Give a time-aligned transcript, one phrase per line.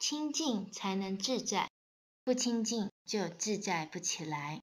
[0.00, 1.70] 清净才能自在，
[2.24, 4.62] 不清净就自在不起来。